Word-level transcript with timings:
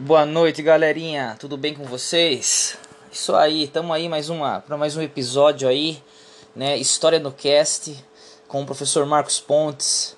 Boa 0.00 0.24
noite, 0.24 0.62
galerinha. 0.62 1.34
Tudo 1.40 1.56
bem 1.56 1.74
com 1.74 1.82
vocês? 1.82 2.78
Isso 3.10 3.34
aí, 3.34 3.64
estamos 3.64 3.90
aí 3.90 4.08
mais 4.08 4.30
uma 4.30 4.60
para 4.60 4.76
mais 4.76 4.96
um 4.96 5.02
episódio 5.02 5.68
aí, 5.68 6.00
né? 6.54 6.76
História 6.76 7.18
no 7.18 7.32
cast 7.32 7.98
com 8.46 8.62
o 8.62 8.64
professor 8.64 9.04
Marcos 9.06 9.40
Pontes, 9.40 10.16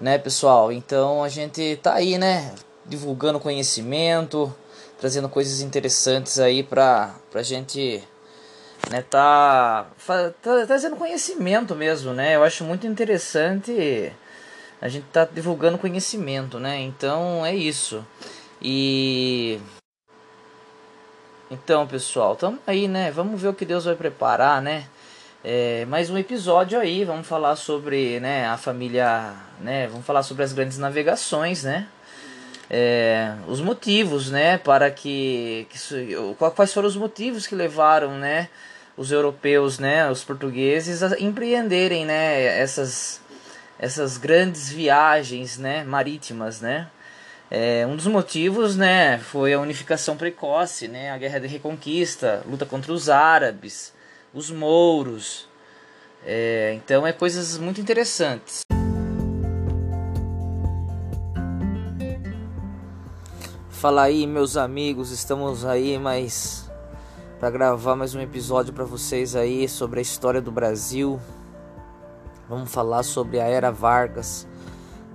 né, 0.00 0.16
pessoal? 0.16 0.70
Então 0.70 1.24
a 1.24 1.28
gente 1.28 1.74
tá 1.82 1.94
aí, 1.94 2.16
né, 2.16 2.54
divulgando 2.84 3.40
conhecimento, 3.40 4.54
trazendo 4.96 5.28
coisas 5.28 5.60
interessantes 5.60 6.38
aí 6.38 6.62
para 6.62 7.12
pra 7.28 7.42
gente 7.42 8.00
né, 8.88 9.02
tá, 9.02 9.88
tá 10.40 10.66
trazendo 10.68 10.94
conhecimento 10.94 11.74
mesmo, 11.74 12.12
né? 12.12 12.36
Eu 12.36 12.44
acho 12.44 12.62
muito 12.62 12.86
interessante 12.86 14.12
a 14.80 14.88
gente 14.88 15.06
tá 15.06 15.24
divulgando 15.24 15.78
conhecimento, 15.78 16.60
né? 16.60 16.80
Então 16.80 17.44
é 17.44 17.52
isso. 17.52 18.06
E 18.60 19.60
então, 21.50 21.86
pessoal, 21.86 22.32
estamos 22.32 22.60
aí, 22.66 22.88
né? 22.88 23.10
Vamos 23.10 23.40
ver 23.40 23.48
o 23.48 23.54
que 23.54 23.64
Deus 23.64 23.84
vai 23.84 23.94
preparar, 23.94 24.60
né? 24.60 24.86
É, 25.44 25.84
mais 25.84 26.10
um 26.10 26.18
episódio 26.18 26.78
aí, 26.80 27.04
vamos 27.04 27.24
falar 27.24 27.54
sobre, 27.54 28.18
né, 28.18 28.46
a 28.48 28.56
família, 28.56 29.32
né? 29.60 29.86
Vamos 29.86 30.04
falar 30.04 30.24
sobre 30.24 30.42
as 30.42 30.52
grandes 30.52 30.76
navegações, 30.76 31.62
né? 31.62 31.86
É, 32.68 33.32
os 33.46 33.60
motivos, 33.60 34.28
né, 34.28 34.58
para 34.58 34.90
que, 34.90 35.68
que 35.70 35.78
quais 36.36 36.74
foram 36.74 36.88
os 36.88 36.96
motivos 36.96 37.46
que 37.46 37.54
levaram, 37.54 38.18
né, 38.18 38.48
os 38.96 39.12
europeus, 39.12 39.78
né, 39.78 40.10
os 40.10 40.24
portugueses 40.24 41.00
a 41.00 41.16
empreenderem, 41.20 42.04
né, 42.04 42.42
essas 42.58 43.20
essas 43.78 44.16
grandes 44.16 44.68
viagens, 44.68 45.58
né, 45.58 45.84
marítimas, 45.84 46.60
né? 46.60 46.88
É, 47.48 47.86
um 47.86 47.94
dos 47.94 48.08
motivos, 48.08 48.76
né, 48.76 49.18
foi 49.18 49.54
a 49.54 49.60
unificação 49.60 50.16
precoce, 50.16 50.88
né, 50.88 51.12
a 51.12 51.18
guerra 51.18 51.38
de 51.38 51.46
reconquista, 51.46 52.42
luta 52.44 52.66
contra 52.66 52.92
os 52.92 53.08
árabes, 53.08 53.92
os 54.34 54.50
mouros. 54.50 55.48
É, 56.24 56.72
então 56.74 57.06
é 57.06 57.12
coisas 57.12 57.56
muito 57.56 57.80
interessantes. 57.80 58.62
Fala 63.70 64.02
aí, 64.02 64.26
meus 64.26 64.56
amigos, 64.56 65.12
estamos 65.12 65.64
aí 65.64 65.96
mais 65.98 66.68
para 67.38 67.50
gravar 67.50 67.94
mais 67.94 68.12
um 68.12 68.20
episódio 68.20 68.72
para 68.72 68.84
vocês 68.84 69.36
aí 69.36 69.68
sobre 69.68 70.00
a 70.00 70.02
história 70.02 70.40
do 70.40 70.50
Brasil. 70.50 71.20
Vamos 72.48 72.72
falar 72.72 73.04
sobre 73.04 73.38
a 73.38 73.44
era 73.44 73.70
Vargas 73.70 74.48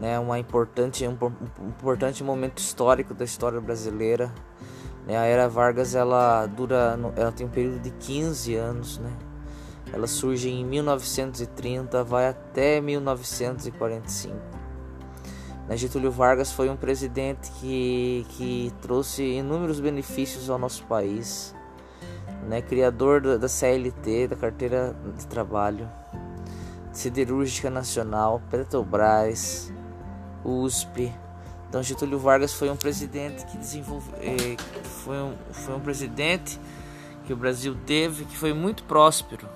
né, 0.02 0.18
uma 0.18 0.40
importante, 0.40 1.08
um, 1.08 1.16
um 1.62 1.68
importante 1.68 2.24
momento 2.24 2.58
histórico 2.58 3.14
da 3.14 3.24
história 3.24 3.62
brasileira. 3.62 4.34
Né, 5.06 5.16
a 5.16 5.26
Era 5.26 5.48
Vargas 5.48 5.94
ela 5.94 6.48
dura, 6.48 7.00
ela 7.16 7.32
tem 7.32 7.46
um 7.46 7.50
período 7.50 7.80
de 7.80 7.92
15 7.92 8.56
anos, 8.56 8.98
né? 8.98 9.12
Ela 9.94 10.08
surge 10.08 10.50
em 10.50 10.66
1930, 10.66 12.04
vai 12.04 12.28
até 12.28 12.82
1945. 12.82 14.36
Né, 15.68 15.78
Getúlio 15.78 16.10
Vargas 16.10 16.52
foi 16.52 16.70
um 16.70 16.76
presidente 16.76 17.52
que, 17.60 18.26
que 18.30 18.74
trouxe 18.82 19.22
inúmeros 19.24 19.80
benefícios 19.80 20.50
ao 20.50 20.58
nosso 20.58 20.84
país, 20.86 21.54
né? 22.48 22.60
Criador 22.60 23.22
da, 23.22 23.38
da 23.38 23.48
CLT, 23.48 24.30
da 24.30 24.36
Carteira 24.36 24.96
de 25.16 25.28
Trabalho, 25.28 25.88
Siderúrgica 26.92 27.70
Nacional, 27.70 28.42
Petrobras, 28.50 29.72
USP. 30.44 31.14
Então 31.70 31.82
Getúlio 31.82 32.20
Vargas 32.20 32.54
foi 32.54 32.70
um 32.70 32.76
presidente 32.76 33.46
que 33.46 33.58
desenvolveu, 33.58 34.14
eh, 34.20 34.58
foi 34.84 35.18
um, 35.18 35.34
foi 35.52 35.76
um 35.76 35.80
presidente 35.80 36.60
que 37.26 37.32
o 37.32 37.36
Brasil 37.36 37.78
teve 37.86 38.26
que 38.26 38.36
foi 38.36 38.54
muito 38.54 38.84
próspero, 38.84 39.48